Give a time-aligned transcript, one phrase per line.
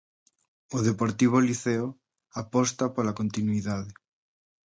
[0.77, 1.87] O Deportivo Liceo
[2.41, 3.91] aposta pola continuidade.